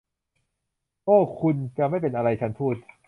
[1.05, 2.75] โอ้ คุณจะไม่เป็นอะไร ฉันพูด